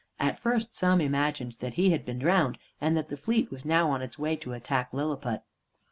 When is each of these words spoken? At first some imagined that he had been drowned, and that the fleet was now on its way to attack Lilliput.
At 0.19 0.39
first 0.39 0.73
some 0.75 0.99
imagined 0.99 1.57
that 1.59 1.75
he 1.75 1.91
had 1.91 2.05
been 2.05 2.17
drowned, 2.17 2.57
and 2.81 2.97
that 2.97 3.09
the 3.09 3.15
fleet 3.17 3.51
was 3.51 3.65
now 3.65 3.91
on 3.91 4.01
its 4.01 4.17
way 4.17 4.35
to 4.37 4.53
attack 4.53 4.91
Lilliput. 4.93 5.43